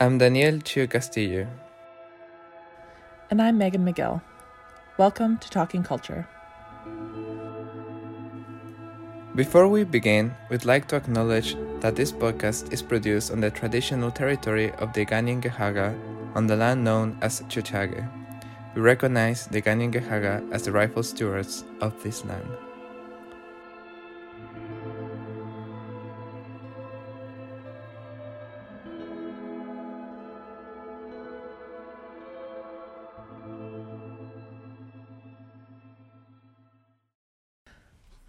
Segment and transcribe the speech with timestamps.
[0.00, 1.48] I'm Daniel Chio Castillo.
[3.32, 4.22] And I'm Meghan Miguel.
[4.96, 6.28] Welcome to Talking Culture.
[9.34, 14.12] Before we begin, we'd like to acknowledge that this podcast is produced on the traditional
[14.12, 15.98] territory of the Kanien'kehá:ka
[16.36, 18.06] on the land known as Tiohtià:ke.
[18.76, 22.46] We recognize the Kanien'kehá:ka as the rightful stewards of this land.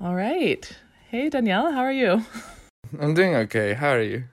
[0.02, 0.64] All right.
[1.12, 2.24] Hey, Danielle, how are you?
[3.02, 3.74] I'm doing okay.
[3.74, 4.24] How are you?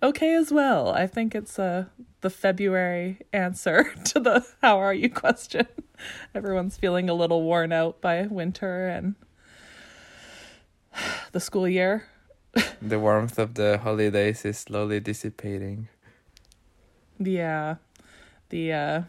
[0.00, 0.90] Okay as well.
[0.90, 1.86] I think it's uh,
[2.20, 5.66] the February answer to the how are you question.
[6.32, 9.16] Everyone's feeling a little worn out by winter and
[11.32, 12.06] the school year.
[12.80, 15.88] The warmth of the holidays is slowly dissipating.
[17.18, 17.76] Yeah.
[18.50, 19.02] The uh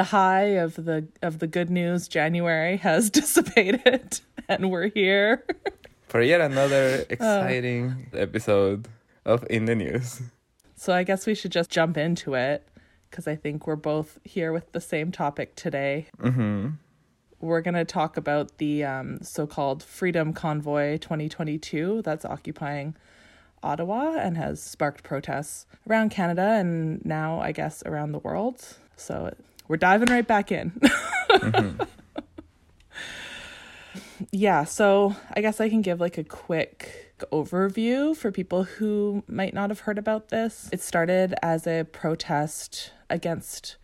[0.00, 5.44] the high of the of the good news January has dissipated and we're here.
[6.08, 8.88] For yet another exciting episode
[9.26, 10.22] of In the News.
[10.74, 12.66] So I guess we should just jump into it
[13.10, 16.06] because I think we're both here with the same topic today.
[16.18, 16.70] Mm-hmm.
[17.40, 22.96] We're going to talk about the um, so called Freedom Convoy 2022 that's occupying
[23.62, 28.78] Ottawa and has sparked protests around Canada and now, I guess, around the world.
[28.96, 29.34] So
[29.70, 30.72] we're diving right back in.
[31.30, 31.82] Mm-hmm.
[34.32, 39.54] yeah, so I guess I can give like a quick overview for people who might
[39.54, 40.68] not have heard about this.
[40.72, 43.76] It started as a protest against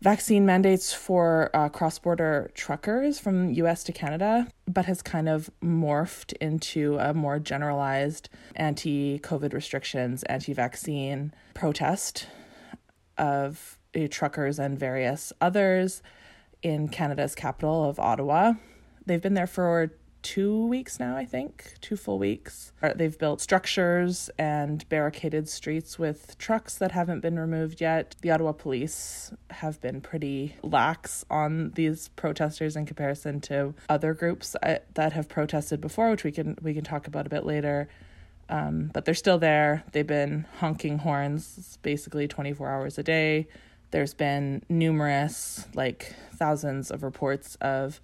[0.00, 5.50] vaccine mandates for uh, cross border truckers from US to Canada, but has kind of
[5.60, 12.28] morphed into a more generalized anti COVID restrictions, anti vaccine protest
[13.18, 13.76] of
[14.08, 16.02] truckers and various others
[16.62, 18.54] in Canada's capital of Ottawa.
[19.06, 22.72] They've been there for two weeks now, I think, two full weeks.
[22.82, 28.16] Uh, They've built structures and barricaded streets with trucks that haven't been removed yet.
[28.22, 34.56] The Ottawa police have been pretty lax on these protesters in comparison to other groups
[34.64, 37.88] uh, that have protested before, which we can we can talk about a bit later.
[38.48, 39.84] Um, but they're still there.
[39.92, 43.46] They've been honking horns basically 24 hours a day.
[43.90, 48.00] There's been numerous, like thousands of reports of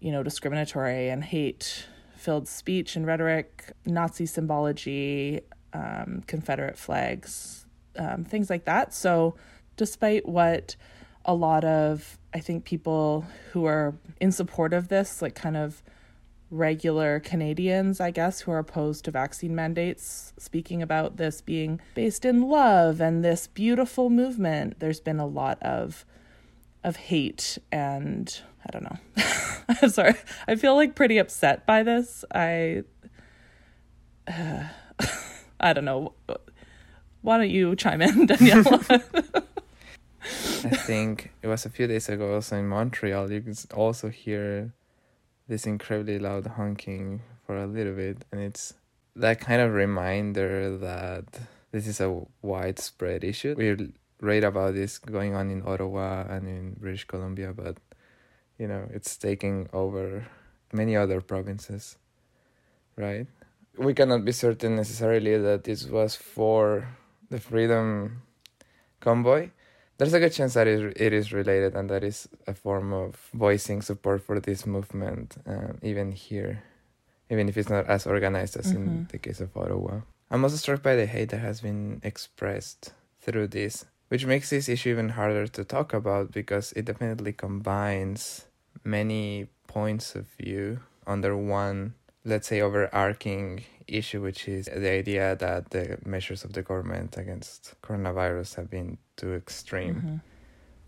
[0.00, 5.40] you know, discriminatory and hate filled speech and rhetoric, Nazi symbology,
[5.72, 8.94] um, Confederate flags, um, things like that.
[8.94, 9.34] So,
[9.76, 10.76] despite what
[11.24, 15.82] a lot of, I think, people who are in support of this, like kind of
[16.50, 22.24] regular Canadians, I guess, who are opposed to vaccine mandates, speaking about this being based
[22.24, 26.04] in love and this beautiful movement, there's been a lot of
[26.84, 28.98] of hate and I don't know.
[29.82, 30.14] I'm sorry.
[30.46, 32.24] I feel like pretty upset by this.
[32.32, 32.84] I
[34.28, 34.64] uh,
[35.60, 36.14] I don't know.
[37.22, 38.80] Why don't you chime in, Danielle?
[38.90, 43.30] I think it was a few days ago also in Montreal.
[43.30, 44.72] You could also hear
[45.48, 48.74] this incredibly loud honking for a little bit, and it's
[49.14, 51.24] that kind of reminder that
[51.72, 53.54] this is a widespread issue.
[53.56, 57.78] We read about this going on in Ottawa and in British Columbia, but
[58.58, 60.26] you know, it's taking over
[60.72, 61.96] many other provinces,
[62.96, 63.26] right?
[63.76, 66.88] We cannot be certain necessarily that this was for
[67.28, 68.22] the Freedom
[69.00, 69.50] Convoy.
[69.98, 73.80] There's a good chance that it is related and that is a form of voicing
[73.80, 76.62] support for this movement, um, even here,
[77.30, 78.76] even if it's not as organized as mm-hmm.
[78.76, 80.00] in the case of Ottawa.
[80.30, 84.68] I'm also struck by the hate that has been expressed through this, which makes this
[84.68, 88.44] issue even harder to talk about because it definitely combines
[88.84, 91.94] many points of view under one,
[92.26, 97.74] let's say, overarching issue, which is the idea that the measures of the government against
[97.82, 99.94] coronavirus have been too extreme.
[99.94, 100.16] Mm-hmm.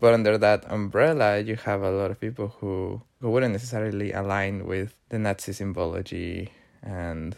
[0.01, 4.67] But under that umbrella, you have a lot of people who, who wouldn't necessarily align
[4.67, 6.53] with the Nazi symbology
[6.83, 7.37] and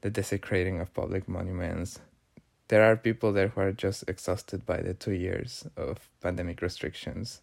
[0.00, 2.00] the desecrating of public monuments.
[2.68, 7.40] There are people there who are just exhausted by the two years of pandemic restrictions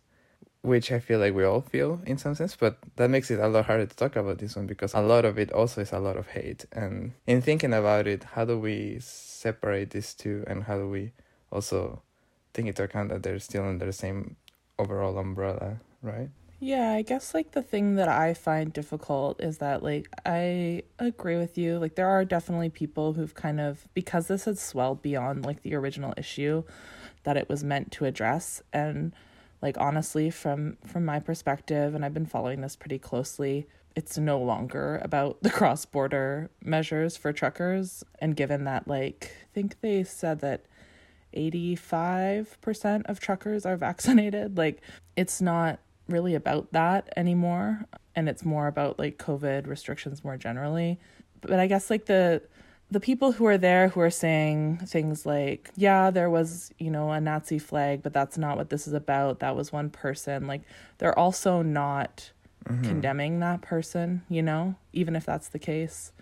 [0.65, 3.47] which I feel like we all feel in some sense, but that makes it a
[3.47, 5.99] lot harder to talk about this one because a lot of it also is a
[5.99, 6.65] lot of hate.
[6.71, 11.11] And in thinking about it, how do we separate these two and how do we
[11.51, 12.01] also
[12.53, 14.35] take into account that they're still under the same
[14.79, 16.29] overall umbrella, right?
[16.59, 21.37] Yeah, I guess like the thing that I find difficult is that like I agree
[21.37, 21.77] with you.
[21.77, 25.75] Like there are definitely people who've kind of because this had swelled beyond like the
[25.75, 26.63] original issue
[27.23, 29.13] that it was meant to address and
[29.65, 33.65] like honestly from from my perspective and I've been following this pretty closely,
[33.95, 38.03] it's no longer about the cross-border measures for truckers.
[38.19, 40.65] And given that like I think they said that
[41.35, 44.81] 85% of truckers are vaccinated, like
[45.15, 47.85] it's not really about that anymore.
[48.15, 50.99] And it's more about like covid restrictions more generally.
[51.41, 52.43] But i guess like the
[52.95, 57.11] the people who are there who are saying things like yeah there was you know
[57.11, 60.61] a nazi flag but that's not what this is about that was one person like
[60.97, 62.31] they're also not
[62.65, 62.81] mm-hmm.
[62.83, 66.13] condemning that person you know even if that's the case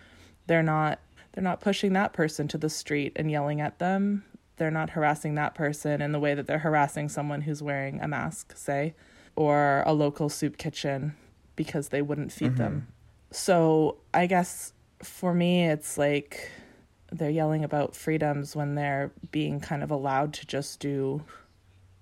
[0.48, 0.98] they're not
[1.34, 4.24] they're not pushing that person to the street and yelling at them
[4.58, 8.08] they're not harassing that person in the way that they're harassing someone who's wearing a
[8.08, 8.96] mask say
[9.36, 11.16] or a local soup kitchen
[11.56, 12.58] because they wouldn't feed mm-hmm.
[12.58, 12.88] them.
[13.32, 14.74] So I guess
[15.04, 16.52] for me, it's like
[17.18, 21.24] they're yelling about freedoms when they're being kind of allowed to just do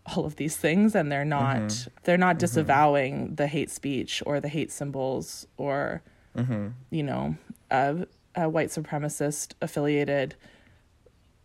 [0.06, 1.90] all of these things and they're not mm-hmm.
[2.04, 2.40] they're not mm-hmm.
[2.40, 3.36] disavowing mm-hmm.
[3.36, 6.02] the hate speech or the hate symbols or
[6.36, 6.70] mm-hmm.
[6.90, 7.36] you know
[7.70, 10.36] a, a, white supremacist affiliated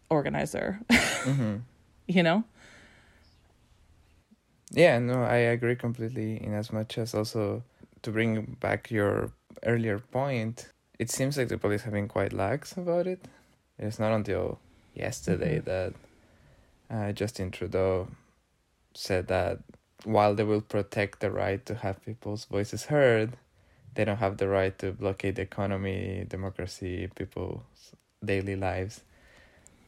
[0.09, 1.57] organizer mm-hmm.
[2.07, 2.45] you know
[4.73, 6.43] yeah, no, I agree completely.
[6.43, 7.63] In as much as also
[8.03, 9.33] to bring back your
[9.65, 13.27] earlier point, it seems like the police have been quite lax about it.
[13.79, 14.59] It's not until
[14.95, 15.69] yesterday mm-hmm.
[15.69, 15.95] that
[16.91, 18.09] uh, Justin Trudeau
[18.95, 19.59] said that
[20.05, 23.37] while they will protect the right to have people's voices heard,
[23.95, 27.63] they don't have the right to blockade the economy, democracy, people's
[28.25, 29.03] daily lives.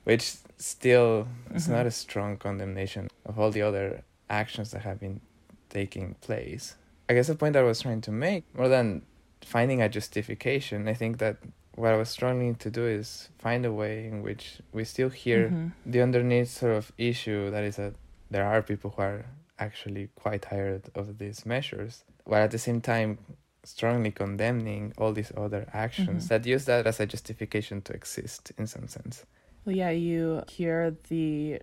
[0.05, 1.56] Which still mm-hmm.
[1.56, 5.20] is not a strong condemnation of all the other actions that have been
[5.69, 6.75] taking place.
[7.08, 9.02] I guess the point I was trying to make, more than
[9.44, 11.37] finding a justification, I think that
[11.79, 15.47] what I was struggling to do is find a way in which we still hear
[15.47, 15.69] mm-hmm.
[15.87, 17.95] the underneath sort of issue that is that
[18.31, 19.25] there are people who are
[19.59, 23.19] actually quite tired of these measures, while at the same time
[23.65, 26.29] strongly condemning all these other actions mm-hmm.
[26.29, 29.25] that use that as a justification to exist in some sense.
[29.65, 31.61] Well, yeah, you hear the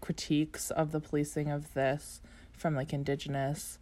[0.00, 3.78] critiques of the policing of this from like indigenous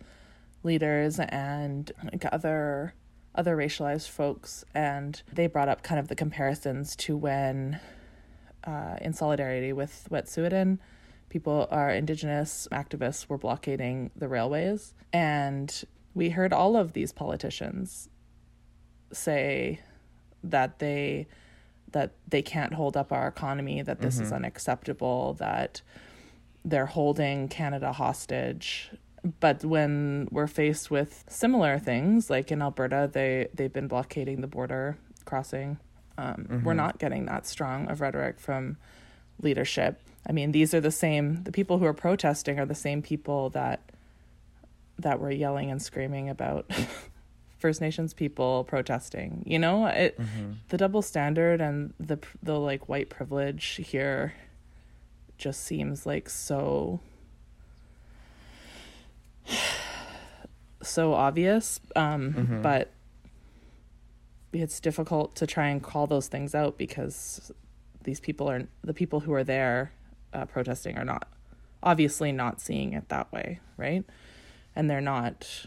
[0.63, 2.95] leaders and like other
[3.35, 7.81] other racialized folks and they brought up kind of the comparisons to when
[8.65, 10.79] uh, in solidarity with Wet'suwet'en
[11.29, 15.85] people our indigenous activists were blockading the railways and
[16.15, 18.11] we heard all of these politicians
[19.13, 19.81] say
[20.45, 21.27] that they
[21.93, 24.25] that they can't hold up our economy, that this mm-hmm.
[24.25, 25.83] is unacceptable, that
[26.65, 28.91] they're holding Canada hostage.
[29.41, 34.49] But when we're faced with similar things, like in Alberta, they they've been blockading the
[34.49, 35.79] border crossing.
[36.19, 36.65] Um, mm-hmm.
[36.65, 38.77] We're not getting that strong of rhetoric from
[39.41, 40.01] leadership.
[40.27, 41.45] I mean, these are the same.
[41.45, 43.81] The people who are protesting are the same people that
[44.99, 46.71] that were yelling and screaming about
[47.59, 49.43] First Nations people protesting.
[49.47, 50.53] You know, it mm-hmm.
[50.69, 54.35] the double standard and the the like white privilege here
[55.39, 57.01] just seems like so
[60.93, 62.63] so obvious um mm-hmm.
[62.63, 62.93] but
[64.53, 67.51] it's difficult to try and call those things out because
[68.05, 69.93] these people are the people who are there
[70.33, 71.29] uh, protesting are not
[71.83, 74.05] obviously not seeing it that way right
[74.77, 75.67] and they're not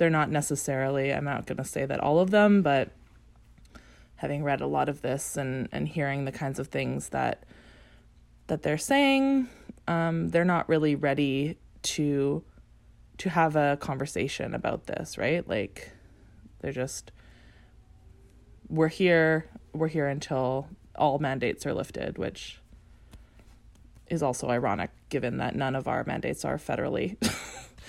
[0.00, 2.88] they're not necessarily, I'm not going to say that all of them, but
[4.16, 7.44] having read a lot of this and, and hearing the kinds of things that
[8.46, 9.48] that they're saying,
[9.86, 12.42] um, they're not really ready to
[13.20, 15.46] to have a conversation about this, right?
[15.48, 15.92] Like
[16.60, 17.12] they're just
[18.68, 22.60] we're here, we're here until all mandates are lifted, which
[24.08, 27.16] is also ironic given that none of our mandates are federally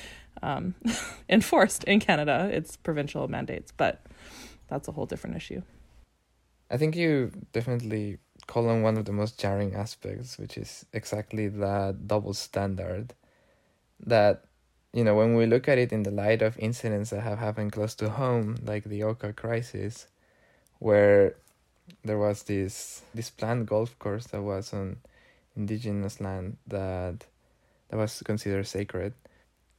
[0.44, 0.76] um,
[1.30, 2.50] enforced in Canada.
[2.52, 4.02] It's provincial mandates, but
[4.68, 5.62] that's a whole different issue.
[6.70, 11.48] I think you definitely call on one of the most jarring aspects, which is exactly
[11.48, 13.14] that double standard.
[14.06, 14.46] That,
[14.94, 17.72] you know, when we look at it in the light of incidents that have happened
[17.74, 20.08] close to home, like the Oka crisis,
[20.80, 21.36] where
[22.04, 24.98] there was this this planned golf course that was on
[25.56, 27.26] indigenous land that
[27.90, 29.14] that was considered sacred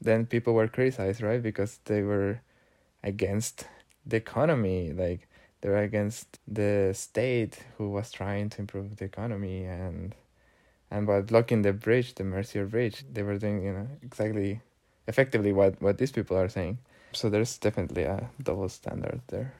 [0.02, 1.42] then people were criticized, right?
[1.42, 2.40] Because they were
[3.04, 3.66] against
[4.06, 5.28] the economy, like
[5.60, 10.14] they were against the state who was trying to improve the economy and
[10.90, 14.60] and by blocking the bridge, the Mercier Bridge, they were doing, you know, exactly
[15.06, 16.78] effectively what what these people are saying.
[17.12, 19.54] So there's definitely a double standard there.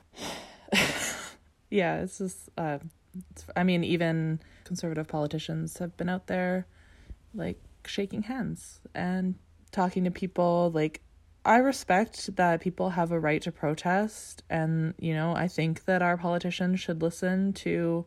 [1.71, 2.49] yeah, it's just.
[2.57, 2.79] Uh,
[3.31, 6.67] it's, I mean, even conservative politicians have been out there,
[7.35, 9.35] like shaking hands and
[9.71, 10.71] talking to people.
[10.75, 11.03] Like,
[11.45, 16.03] I respect that people have a right to protest, and you know, I think that
[16.03, 18.07] our politicians should listen to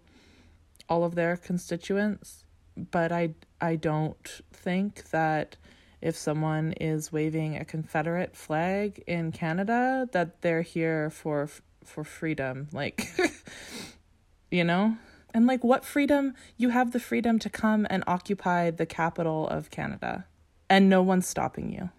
[0.90, 2.46] all of their constituents.
[2.78, 5.56] But I, I don't think that
[6.02, 11.50] if someone is waving a Confederate flag in Canada that they're here for
[11.84, 13.08] for freedom like
[14.52, 14.98] you know
[15.34, 19.70] and like what freedom you have the freedom to come and occupy the capital of
[19.70, 20.26] Canada
[20.70, 21.90] and no one's stopping you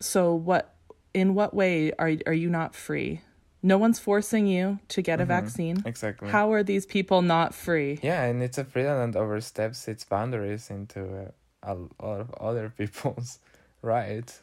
[0.00, 0.74] so what
[1.14, 3.20] in what way are are you not free
[3.62, 5.28] no one's forcing you to get a mm-hmm.
[5.28, 5.82] vaccine.
[5.84, 6.28] Exactly.
[6.28, 7.98] How are these people not free?
[8.02, 13.38] Yeah, and it's a freedom that oversteps its boundaries into a, lot of other people's
[13.82, 14.40] right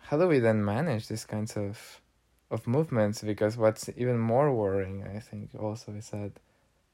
[0.00, 2.00] how do we then manage these kinds of
[2.48, 3.22] of movements?
[3.22, 6.32] Because what's even more worrying i think also is that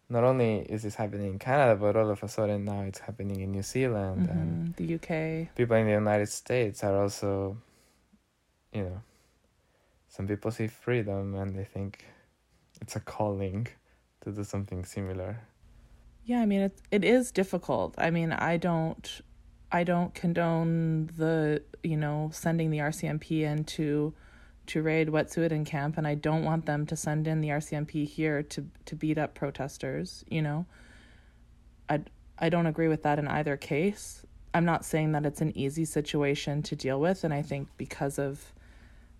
[0.08, 3.40] not only is this happening in canada but all of a sudden now it's happening
[3.40, 4.38] in new zealand mm-hmm.
[4.38, 7.56] and the uk people in the united states are also
[8.72, 9.00] you know
[10.08, 12.04] some people see freedom and they think
[12.82, 13.66] it's a calling
[14.20, 15.40] to do something similar
[16.24, 19.22] yeah i mean it, it is difficult i mean i don't
[19.72, 24.12] I don't condone the you know sending the RCMP in to
[24.64, 28.42] to raid Wet'suwet'en camp, and I don't want them to send in the RCMP here
[28.42, 30.24] to to beat up protesters.
[30.28, 30.66] You know,
[31.88, 32.02] I
[32.38, 34.24] I don't agree with that in either case.
[34.54, 38.18] I'm not saying that it's an easy situation to deal with, and I think because
[38.18, 38.52] of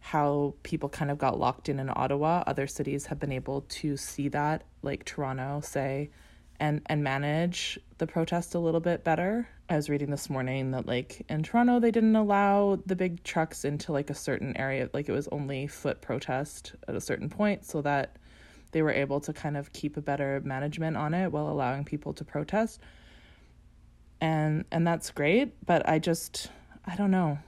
[0.01, 3.97] how people kind of got locked in in Ottawa, other cities have been able to
[3.97, 6.11] see that, like Toronto, say,
[6.63, 9.49] and and manage the protest a little bit better.
[9.69, 13.65] I was reading this morning that like in Toronto they didn't allow the big trucks
[13.65, 17.65] into like a certain area like it was only foot protest at a certain point
[17.65, 18.17] so that
[18.71, 22.13] they were able to kind of keep a better management on it while allowing people
[22.15, 22.81] to protest.
[24.21, 26.49] And and that's great, but I just
[26.87, 27.41] I don't know.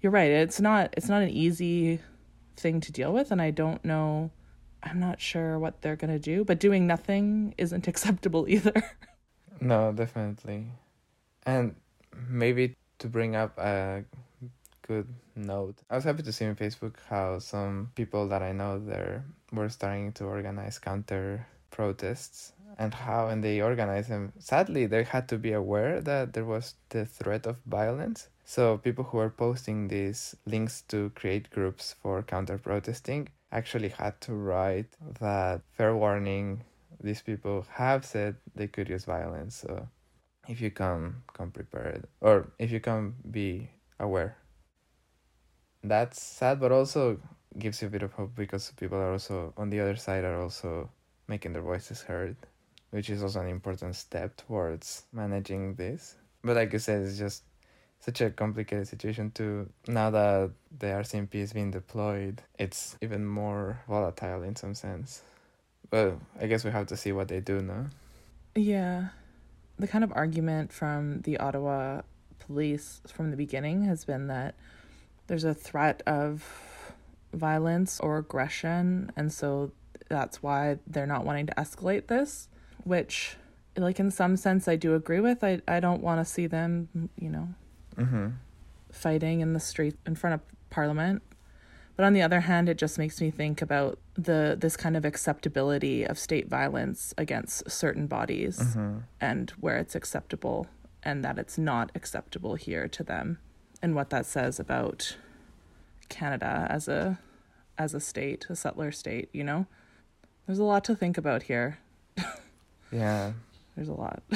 [0.00, 0.32] You're right.
[0.32, 2.00] It's not it's not an easy
[2.56, 4.32] thing to deal with and I don't know
[4.82, 8.74] I'm not sure what they're going to do, but doing nothing isn't acceptable either.
[9.60, 10.66] No, definitely.
[11.46, 11.76] And
[12.28, 14.04] maybe to bring up a
[14.86, 18.78] good note, I was happy to see on Facebook how some people that I know
[18.78, 25.04] there were starting to organize counter protests and how when they organized them sadly they
[25.04, 29.30] had to be aware that there was the threat of violence so people who were
[29.30, 34.88] posting these links to create groups for counter protesting actually had to write
[35.20, 36.64] that fair warning.
[37.00, 39.88] These people have said they could use violence so
[40.48, 44.36] if you come come prepared or if you come be aware.
[45.84, 47.18] That's sad but also
[47.58, 50.40] gives you a bit of hope because people are also on the other side are
[50.40, 50.90] also
[51.28, 52.36] making their voices heard
[52.92, 56.16] which is also an important step towards managing this.
[56.44, 57.42] But like you said it's just
[58.02, 59.70] such a complicated situation too.
[59.86, 65.22] Now that the RCMP is being deployed, it's even more volatile in some sense.
[65.88, 67.86] But I guess we have to see what they do now.
[68.56, 69.08] Yeah.
[69.78, 72.02] The kind of argument from the Ottawa
[72.40, 74.56] police from the beginning has been that
[75.28, 76.92] there's a threat of
[77.32, 79.70] violence or aggression, and so
[80.08, 82.48] that's why they're not wanting to escalate this,
[82.82, 83.36] which
[83.76, 85.44] like in some sense I do agree with.
[85.44, 87.48] I I don't want to see them, you know,
[87.96, 88.28] mm-hmm.
[88.90, 91.22] fighting in the street in front of Parliament.
[91.96, 95.04] But on the other hand, it just makes me think about the this kind of
[95.04, 98.98] acceptability of state violence against certain bodies mm-hmm.
[99.20, 100.66] and where it's acceptable
[101.02, 103.38] and that it's not acceptable here to them
[103.82, 105.16] and what that says about
[106.08, 107.18] Canada as a
[107.78, 109.66] as a state, a settler state, you know?
[110.46, 111.78] There's a lot to think about here.
[112.92, 113.32] yeah.
[113.74, 114.22] There's a lot.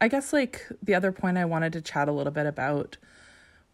[0.00, 2.98] I guess like the other point I wanted to chat a little bit about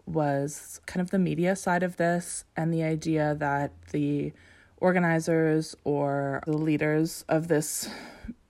[0.06, 4.32] was kind of the media side of this and the idea that the
[4.78, 7.88] organizers or the leaders of this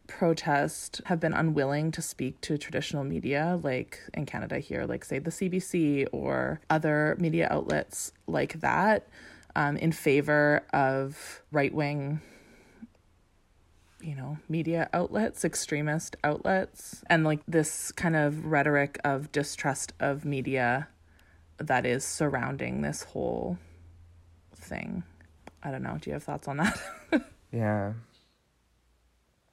[0.07, 5.19] protest have been unwilling to speak to traditional media, like in Canada here, like say
[5.19, 9.09] the CBC or other media outlets like that,
[9.57, 12.21] um, in favor of right wing
[14.03, 20.25] you know, media outlets, extremist outlets, and like this kind of rhetoric of distrust of
[20.25, 20.89] media
[21.59, 23.59] that is surrounding this whole
[24.55, 25.05] thing.
[25.63, 25.99] I don't know.
[26.01, 26.81] Do you have thoughts on that?
[27.53, 27.93] yeah.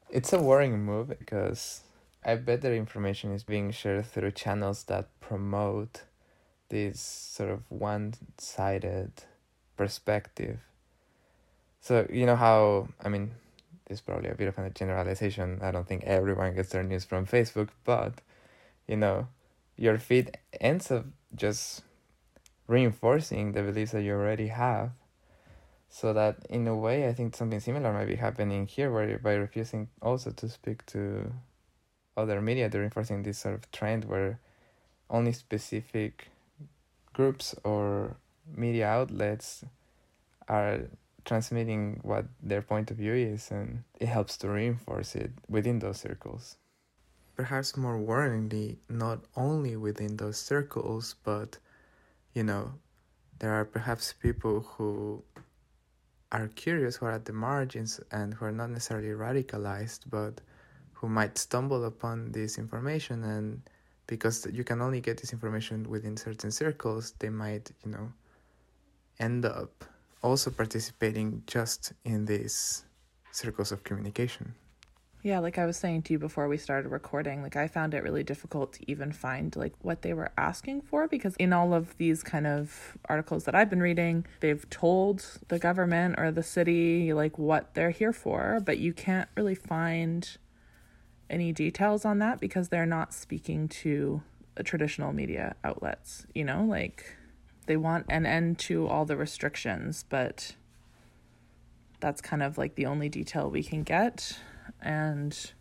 [0.10, 1.84] It's a worrying move because
[2.26, 6.04] I bet that information is being shared through channels that promote
[6.70, 9.12] this sort of one sided
[9.78, 10.60] perspective.
[11.82, 13.32] So, you know how, I mean,
[13.90, 15.60] is probably a bit of a generalization.
[15.62, 18.22] I don't think everyone gets their news from Facebook, but,
[18.88, 19.28] you know,
[19.76, 21.06] your feed ends up
[21.36, 21.82] just
[22.68, 24.92] reinforcing the beliefs that you already have.
[25.90, 29.34] So that in a way, I think something similar might be happening here, where by
[29.34, 31.32] refusing also to speak to
[32.16, 34.40] other media, they're reinforcing this sort of trend where
[35.10, 36.28] only specific
[37.14, 38.18] groups or
[38.56, 39.66] media outlets
[40.48, 40.82] are
[41.30, 46.00] transmitting what their point of view is, and it helps to reinforce it within those
[46.00, 46.58] circles.
[47.36, 51.60] Perhaps more worryingly, not only within those circles, but
[52.34, 52.74] you know,
[53.38, 55.24] there are perhaps people who
[56.32, 60.42] are curious, who are at the margins, and who are not necessarily radicalized, but
[60.94, 63.62] who might stumble upon this information and
[64.08, 68.12] because you can only get this information within certain circles they might you know
[69.20, 69.86] end up
[70.22, 72.86] also participating just in these
[73.32, 74.54] circles of communication.
[75.22, 78.04] Yeah, like I was saying to you before we started recording, like I found it
[78.04, 81.98] really difficult to even find like what they were asking for because in all of
[81.98, 87.12] these kind of articles that I've been reading, they've told the government or the city
[87.12, 90.38] like what they're here for, but you can't really find
[91.30, 94.22] any details on that because they're not speaking to
[94.64, 97.06] traditional media outlets, you know, like
[97.70, 100.56] they want an end to all the restrictions, but
[102.00, 104.40] that's kind of like the only detail we can get
[104.82, 105.52] and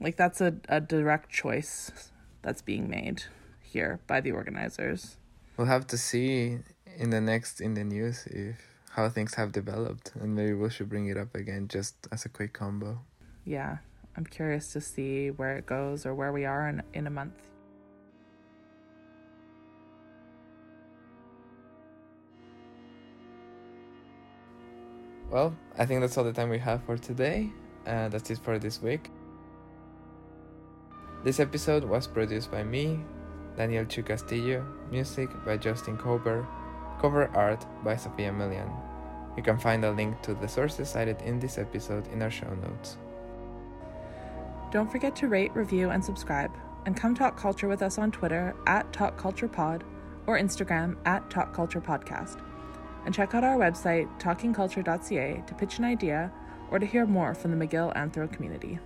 [0.00, 2.10] like that's a, a direct choice
[2.42, 3.22] that's being made
[3.62, 5.16] here by the organizers.
[5.56, 6.58] We'll have to see
[6.96, 8.56] in the next in the news if
[8.90, 12.28] how things have developed and maybe we should bring it up again just as a
[12.28, 12.98] quick combo.
[13.44, 13.76] Yeah.
[14.16, 17.38] I'm curious to see where it goes or where we are in in a month.
[25.30, 27.50] Well, I think that's all the time we have for today.
[27.86, 29.10] Uh, that's it for this week.
[31.22, 32.98] This episode was produced by me,
[33.56, 36.46] Daniel Chu Castillo, music by Justin Kober,
[37.00, 38.70] cover art by Sophia Millian.
[39.36, 42.52] You can find a link to the sources cited in this episode in our show
[42.54, 42.98] notes.
[44.72, 46.50] Don't forget to rate, review, and subscribe,
[46.86, 49.82] and come talk culture with us on Twitter at TalkCulturePod
[50.26, 52.49] or Instagram at TalkCulturePodcast.
[53.04, 56.30] And check out our website, talkingculture.ca, to pitch an idea
[56.70, 58.78] or to hear more from the McGill Anthro community.